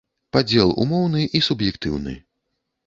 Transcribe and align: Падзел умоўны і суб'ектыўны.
Падзел 0.35 0.69
умоўны 0.85 1.21
і 1.41 1.43
суб'ектыўны. 1.51 2.21